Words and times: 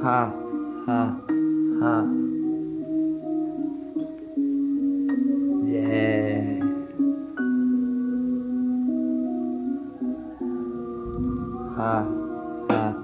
Ha, 0.00 0.32
ha, 0.86 1.16
ha. 1.82 2.04
Yeah. 5.66 6.60
Ha, 11.76 12.06
ha. 12.70 12.94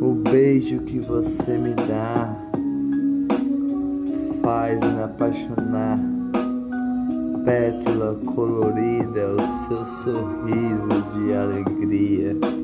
O 0.00 0.14
beijo 0.28 0.80
que 0.80 0.98
você 0.98 1.56
me 1.56 1.72
dá 1.74 2.36
faz 4.42 4.80
me 4.80 5.02
apaixonar. 5.04 5.98
Pétala 7.44 8.18
colorida 8.34 9.20
é 9.20 9.28
o 9.28 9.68
seu 9.68 9.86
sorriso 10.02 11.02
de 11.14 11.32
alegria. 11.32 12.61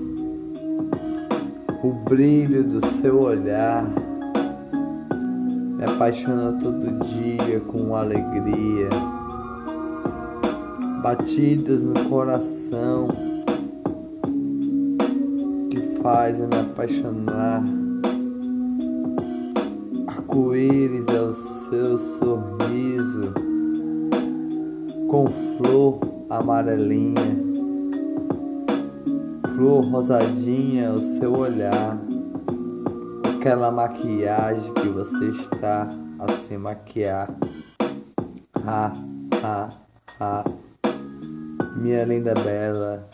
O 1.81 1.93
brilho 1.93 2.65
do 2.65 2.85
seu 3.01 3.21
olhar 3.21 3.85
me 5.77 5.85
apaixona 5.85 6.59
todo 6.61 7.07
dia 7.07 7.61
com 7.61 7.95
alegria. 7.95 8.89
Batidas 11.01 11.81
no 11.81 11.95
coração 12.09 13.07
que 15.71 16.01
fazem 16.03 16.49
me 16.49 16.59
apaixonar. 16.59 17.63
Arco-íris 20.09 21.07
é 21.07 21.21
o 21.21 21.35
seu 21.71 21.99
sorriso 22.19 23.33
com 25.09 25.29
flor 25.29 26.01
amarelinha 26.29 27.48
flor 29.59 29.85
rosadinha 29.87 30.93
o 30.93 31.19
seu 31.19 31.37
olhar, 31.37 31.99
aquela 33.35 33.73
maquiagem 33.73 34.73
que 34.75 34.87
você 34.87 35.31
está 35.31 35.89
a 36.17 36.33
se 36.33 36.57
maquiar. 36.57 37.29
Ha, 38.65 38.93
ha, 39.43 39.69
ha, 40.21 40.45
minha 41.75 42.05
linda 42.05 42.35
bela, 42.35 43.05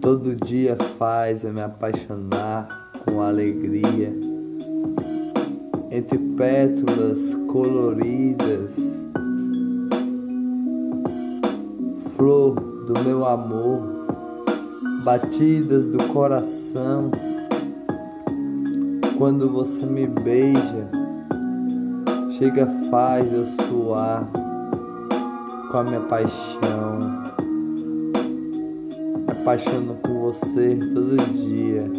todo 0.00 0.34
dia 0.34 0.76
faz 0.98 1.44
eu 1.44 1.52
me 1.52 1.60
apaixonar 1.60 2.66
com 3.04 3.22
alegria. 3.22 4.12
Entre 5.92 6.18
pétalas 6.36 7.20
coloridas, 7.46 8.74
flor 12.16 12.56
do 12.56 13.04
meu 13.04 13.24
amor 13.24 13.97
batidas 15.08 15.86
do 15.86 16.04
coração. 16.12 17.10
Quando 19.16 19.48
você 19.48 19.86
me 19.86 20.06
beija, 20.06 20.86
chega 22.36 22.66
faz 22.90 23.32
eu 23.32 23.46
suar 23.46 24.28
com 25.70 25.78
a 25.78 25.84
minha 25.84 26.00
paixão. 26.00 26.98
Apaixono 29.28 29.94
por 29.94 30.34
você 30.34 30.78
todo 30.92 31.16
dia. 31.32 31.90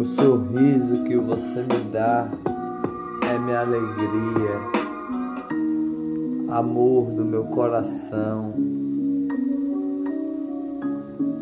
O 0.00 0.06
sorriso 0.06 1.04
que 1.04 1.18
você 1.18 1.60
me 1.60 1.92
dá 1.92 2.28
é 3.30 3.38
minha 3.40 3.60
alegria, 3.60 4.58
amor 6.48 7.10
do 7.10 7.26
meu 7.26 7.44
coração 7.44 8.73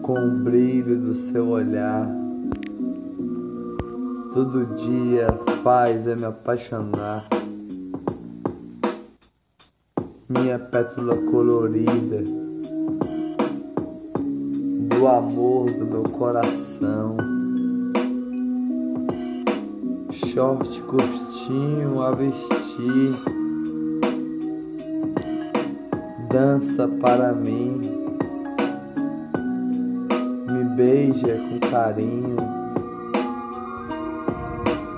com 0.03 0.15
o 0.15 0.31
brilho 0.31 0.99
do 0.99 1.15
seu 1.15 1.49
olhar. 1.49 2.09
Todo 4.35 4.77
dia 4.77 5.29
faz 5.63 6.07
eu 6.07 6.17
me 6.17 6.25
apaixonar. 6.25 7.25
Minha 10.29 10.59
pétala 10.59 11.17
colorida 11.31 12.25
do 14.89 15.07
amor 15.07 15.71
do 15.71 15.85
meu 15.85 16.03
coração. 16.03 17.17
Short 20.11 20.83
curtinho 20.83 22.01
a 22.01 22.11
vestir, 22.13 23.15
dança 26.31 26.89
para 26.89 27.33
mim 27.35 27.92
beija 30.83 31.37
com 31.37 31.61
carinho, 31.71 32.37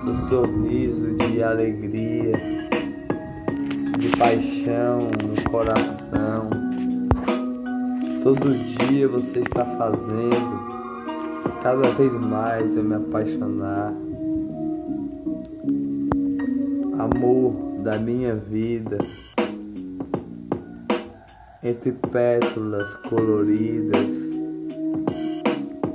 o 0.03 0.29
sorriso 0.29 1.15
de 1.15 1.43
alegria, 1.43 2.33
de 3.99 4.09
paixão 4.17 4.99
no 5.23 5.51
coração. 5.51 6.49
Todo 8.23 8.55
dia 8.79 9.07
você 9.09 9.41
está 9.41 9.67
fazendo 9.77 10.65
cada 11.63 11.91
vez 11.91 12.13
mais 12.29 12.75
eu 12.75 12.83
me 12.83 12.95
apaixonar. 12.95 13.93
Amor 16.99 17.83
da 17.83 17.99
minha 17.99 18.35
vida, 18.35 18.97
entre 21.63 21.93
pétalas 21.93 22.89
coloridas 23.11 24.34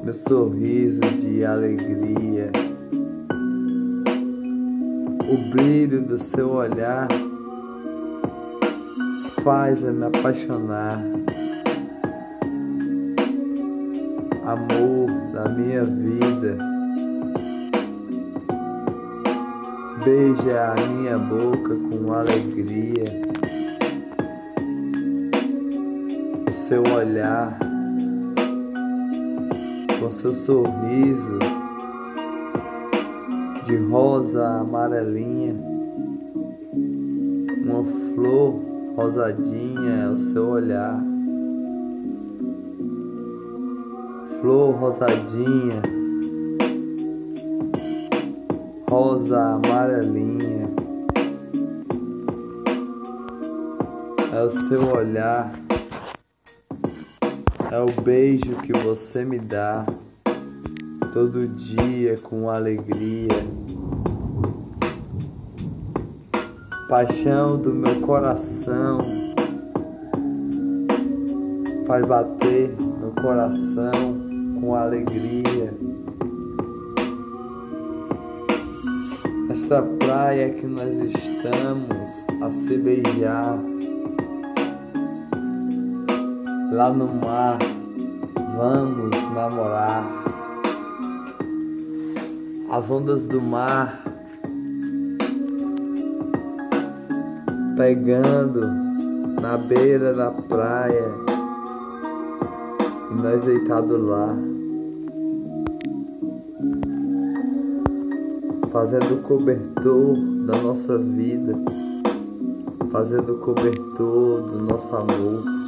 meu 0.10 0.14
sorriso 0.28 1.02
de 1.22 1.46
alegria, 1.46 2.50
o 5.22 5.52
brilho 5.52 6.02
do 6.02 6.18
seu 6.18 6.50
olhar 6.50 7.08
faz 9.44 9.84
eu 9.84 9.94
me 9.94 10.08
apaixonar. 10.08 11.00
Amor 14.48 15.12
da 15.32 15.48
minha 15.52 15.84
vida, 15.84 16.58
beija 20.04 20.74
a 20.74 20.88
minha 20.88 21.20
boca 21.20 21.76
com 21.92 22.14
alegria. 22.14 23.04
O 26.48 26.68
seu 26.68 26.82
olhar 26.96 27.69
com 30.00 30.14
seu 30.14 30.34
sorriso 30.34 31.40
de 33.66 33.76
rosa 33.90 34.62
amarelinha, 34.62 35.54
uma 37.66 37.84
flor 38.16 38.56
rosadinha 38.96 39.92
é 39.92 40.08
o 40.08 40.18
seu 40.32 40.48
olhar, 40.48 41.04
flor 44.40 44.72
rosadinha, 44.76 45.82
rosa 48.90 49.38
amarelinha, 49.56 50.70
é 54.32 54.44
o 54.44 54.50
seu 54.70 54.96
olhar 54.96 55.69
é 57.72 57.80
o 57.80 58.02
beijo 58.02 58.56
que 58.64 58.74
você 58.80 59.24
me 59.24 59.38
dá 59.38 59.86
todo 61.14 61.48
dia 61.48 62.18
com 62.18 62.50
alegria. 62.50 63.28
Paixão 66.88 67.58
do 67.58 67.72
meu 67.72 68.02
coração 68.02 68.98
faz 71.86 72.08
bater 72.08 72.76
meu 73.00 73.12
coração 73.22 74.18
com 74.60 74.74
alegria. 74.74 75.72
Esta 79.52 79.84
praia 79.84 80.50
que 80.50 80.66
nós 80.66 80.90
estamos 81.14 82.26
a 82.42 82.52
se 82.52 82.78
beijar 82.78 83.60
lá 86.72 86.94
no 86.94 87.08
mar, 87.08 87.58
vamos 88.56 89.10
namorar. 89.34 90.04
As 92.72 92.90
ondas 92.90 93.24
do 93.24 93.42
mar 93.42 94.04
pegando 97.76 98.62
na 99.42 99.58
beira 99.58 100.14
da 100.14 100.30
praia 100.30 101.12
e 103.10 103.22
nós 103.22 103.44
deitados 103.44 104.04
lá. 104.04 104.38
Fazendo 108.72 109.24
cobertor 109.24 110.16
da 110.46 110.58
nossa 110.62 110.96
vida, 111.00 111.58
fazendo 112.92 113.40
cobertor 113.40 114.42
do 114.42 114.60
nosso 114.60 114.96
amor 114.96 115.59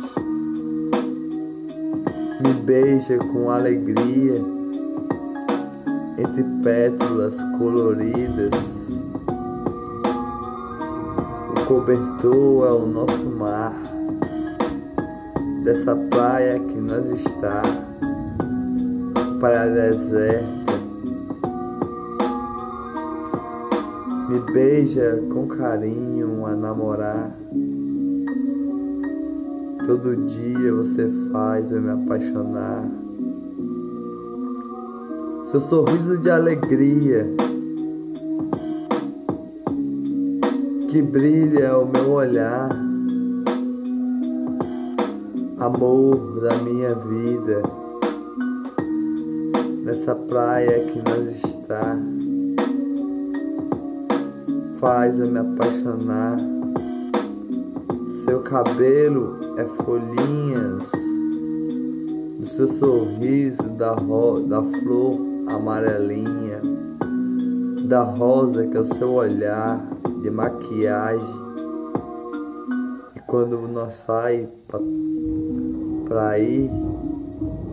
me 2.44 2.54
beija 2.54 3.18
com 3.20 3.52
alegria, 3.52 4.34
entre 6.18 6.44
pétalas 6.64 7.38
coloridas. 7.58 8.90
O 11.50 11.66
cobertor 11.68 12.68
é 12.68 12.72
o 12.72 12.86
nosso 12.88 13.26
mar, 13.38 13.74
dessa 15.64 15.96
praia 15.96 16.60
que 16.60 16.80
nós 16.80 17.06
está, 17.08 17.62
praia 19.40 19.70
deserta. 19.70 20.72
Me 24.30 24.40
beija 24.54 25.22
com 25.32 25.48
carinho 25.48 26.46
a 26.46 26.56
namorar. 26.56 27.41
Todo 29.92 30.16
dia 30.26 30.74
você 30.74 31.12
faz 31.34 31.70
eu 31.70 31.82
me 31.82 31.90
apaixonar. 31.90 32.90
Seu 35.44 35.60
sorriso 35.60 36.18
de 36.18 36.30
alegria 36.30 37.30
que 40.90 41.02
brilha 41.02 41.78
o 41.78 41.92
meu 41.92 42.10
olhar, 42.10 42.70
amor 45.60 46.40
da 46.40 46.56
minha 46.60 46.96
vida, 46.96 47.62
nessa 49.84 50.16
praia 50.16 50.86
que 50.86 51.00
nós 51.00 51.36
está, 51.36 51.98
faz 54.80 55.20
eu 55.20 55.28
me 55.28 55.40
apaixonar. 55.40 56.61
Seu 58.26 58.42
cabelo 58.42 59.40
é 59.58 59.66
folhinhas 59.66 60.92
do 62.38 62.46
seu 62.46 62.68
sorriso 62.68 63.64
da, 63.80 63.94
ro 63.94 64.42
da 64.42 64.62
flor 64.62 65.16
amarelinha, 65.50 66.62
da 67.88 68.04
rosa 68.04 68.68
que 68.68 68.78
é 68.78 68.80
o 68.80 68.86
seu 68.86 69.14
olhar 69.14 69.82
de 70.22 70.30
maquiagem. 70.30 71.36
E 73.16 73.20
quando 73.22 73.68
nós 73.68 73.94
sai 74.06 74.48
para 76.08 76.38
ir 76.38 76.70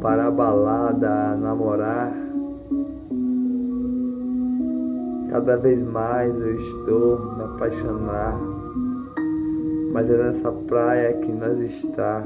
para 0.01 0.29
a 0.29 0.31
balada 0.31 1.33
a 1.33 1.37
namorar, 1.37 2.11
cada 5.29 5.59
vez 5.59 5.83
mais 5.83 6.35
eu 6.35 6.57
estou 6.57 7.37
me 7.37 7.45
apaixonar 7.45 8.58
mas 9.99 10.09
é 10.11 10.17
nessa 10.17 10.53
praia 10.53 11.13
que 11.13 11.33
nós 11.33 11.59
está. 11.59 12.23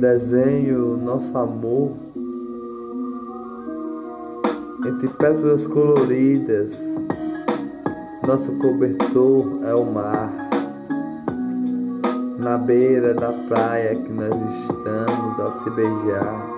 Desenho 0.00 0.96
nosso 0.96 1.38
amor 1.38 1.92
entre 4.84 5.06
pétalas 5.06 5.68
coloridas. 5.68 6.96
Nosso 8.26 8.50
cobertor 8.58 9.60
é 9.64 9.74
o 9.76 9.84
mar. 9.84 10.32
Na 12.40 12.58
beira 12.58 13.14
da 13.14 13.32
praia 13.46 13.94
que 13.94 14.10
nós 14.10 14.34
estamos 14.62 15.38
a 15.38 15.52
se 15.52 15.70
beijar, 15.70 16.56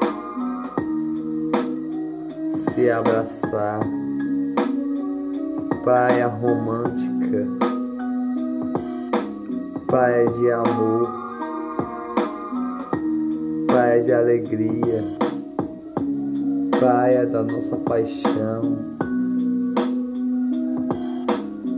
se 2.54 2.90
abraçar 2.90 3.81
praia 5.88 6.26
romântica, 6.26 7.18
praia 9.86 10.26
de 10.26 10.50
amor, 10.50 11.08
praia 13.66 14.02
de 14.02 14.12
alegria, 14.12 15.04
praia 16.78 17.26
da 17.26 17.42
nossa 17.42 17.76
paixão. 17.76 18.96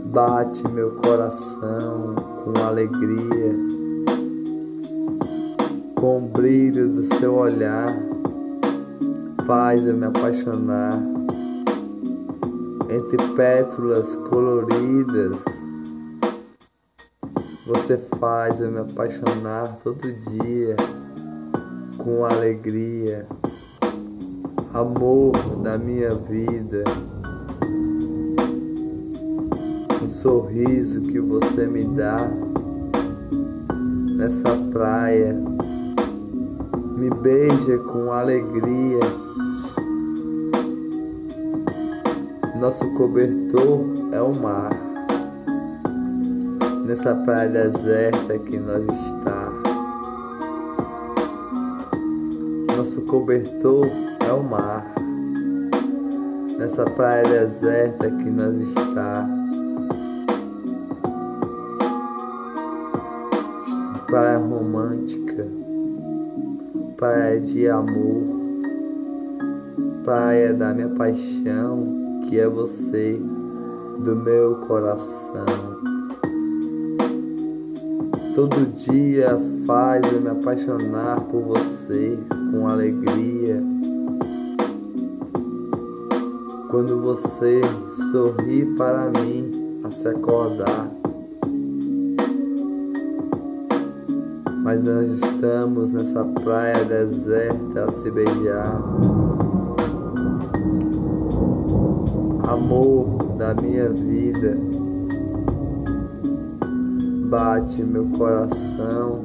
Bate 0.05 0.67
meu 0.69 0.91
coração 0.95 2.15
com 2.43 2.53
alegria, 2.63 3.55
com 5.95 6.17
o 6.17 6.21
brilho 6.21 6.87
do 6.89 7.03
seu 7.15 7.35
olhar, 7.35 7.87
faz 9.45 9.85
eu 9.85 9.95
me 9.95 10.05
apaixonar 10.05 11.11
entre 12.91 13.17
pétalas 13.35 14.15
coloridas. 14.29 15.37
Você 17.65 17.97
faz 18.19 18.59
eu 18.59 18.69
me 18.69 18.79
apaixonar 18.79 19.77
todo 19.81 20.01
dia 20.01 20.75
com 21.97 22.25
alegria, 22.25 23.25
amor 24.73 25.31
da 25.63 25.77
minha 25.77 26.09
vida. 26.09 26.83
Um 30.03 30.11
sorriso 30.11 31.01
que 31.01 31.19
você 31.19 31.65
me 31.65 31.85
dá 31.85 32.17
nessa 34.17 34.49
praia, 34.69 35.33
me 36.97 37.09
beija 37.09 37.77
com 37.77 38.11
alegria 38.11 38.99
Nosso 42.61 42.93
cobertor 42.93 43.87
é 44.11 44.21
o 44.21 44.35
mar. 44.35 44.69
Nessa 46.85 47.15
praia 47.15 47.49
deserta 47.49 48.37
que 48.37 48.55
nós 48.59 48.83
está. 48.83 49.51
Nosso 52.77 53.01
cobertor 53.01 53.87
é 54.19 54.31
o 54.31 54.43
mar. 54.43 54.85
Nessa 56.59 56.85
praia 56.85 57.23
deserta 57.23 58.11
que 58.11 58.29
nós 58.29 58.55
está. 58.55 59.27
Praia 64.05 64.37
romântica, 64.37 65.47
praia 66.95 67.41
de 67.41 67.67
amor, 67.67 68.23
praia 70.03 70.53
da 70.53 70.75
minha 70.75 70.89
paixão 70.89 72.10
que 72.27 72.39
é 72.39 72.47
você 72.47 73.19
do 73.99 74.15
meu 74.15 74.55
coração. 74.67 75.81
Todo 78.35 78.65
dia 78.77 79.37
faz 79.67 80.01
eu 80.11 80.21
me 80.21 80.29
apaixonar 80.29 81.19
por 81.19 81.41
você 81.41 82.17
com 82.51 82.67
alegria. 82.67 83.61
Quando 86.69 87.01
você 87.01 87.61
sorri 88.11 88.65
para 88.77 89.09
mim 89.09 89.81
a 89.83 89.91
se 89.91 90.07
acordar. 90.07 90.89
Mas 94.63 94.81
nós 94.81 95.11
estamos 95.11 95.91
nessa 95.91 96.23
praia 96.23 96.85
deserta 96.85 97.85
a 97.85 97.91
se 97.91 98.09
beijar. 98.09 98.81
Amor 102.61 103.17
da 103.37 103.55
minha 103.55 103.89
vida. 103.89 104.55
Bate 107.27 107.83
meu 107.83 108.05
coração. 108.17 109.23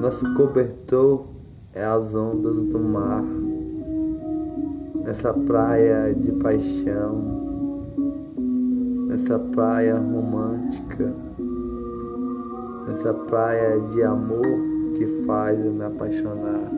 Nosso 0.00 0.34
cobertor 0.36 1.24
é 1.74 1.84
as 1.84 2.14
ondas 2.14 2.54
do 2.54 2.78
mar. 2.78 3.24
Nessa 5.04 5.34
praia 5.34 6.14
de 6.14 6.30
paixão, 6.32 7.20
nessa 9.08 9.38
praia 9.38 9.96
romântica, 9.96 11.12
nessa 12.86 13.12
praia 13.12 13.80
de 13.80 14.02
amor 14.02 14.46
que 14.96 15.24
faz 15.26 15.58
eu 15.64 15.72
me 15.72 15.84
apaixonar. 15.84 16.73